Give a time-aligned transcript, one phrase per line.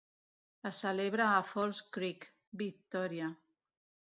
[0.69, 2.27] Es celebra a Falls Creek,
[2.63, 3.29] Victòria.